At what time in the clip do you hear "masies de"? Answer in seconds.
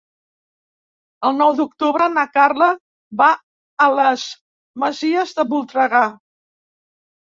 4.89-5.51